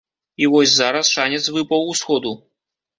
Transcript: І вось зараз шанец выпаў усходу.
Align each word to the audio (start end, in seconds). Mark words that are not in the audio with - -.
І 0.43 0.47
вось 0.53 0.73
зараз 0.79 1.13
шанец 1.19 1.45
выпаў 1.59 1.81
усходу. 1.95 2.37